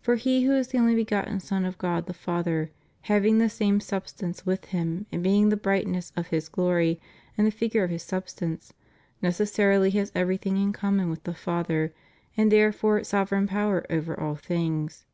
[0.00, 2.70] For He v/ho is the only begotten Son of God the Father,
[3.10, 7.00] having the same substance with Him and being the bright ness of His glory
[7.36, 8.70] and the figure of His substance,^
[9.20, 11.92] neces sarily has everything in common with the Father,
[12.36, 15.04] and therefore sovereign power over all things.